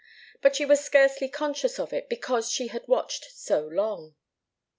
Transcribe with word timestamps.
But 0.41 0.55
she 0.55 0.65
was 0.65 0.79
scarcely 0.83 1.29
conscious 1.29 1.77
of 1.79 1.93
it, 1.93 2.09
because 2.09 2.49
she 2.49 2.69
had 2.69 2.87
watched 2.87 3.25
so 3.37 3.67
long. 3.67 4.15